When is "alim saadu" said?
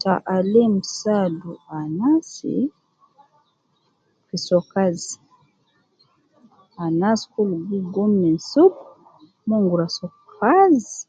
0.36-1.52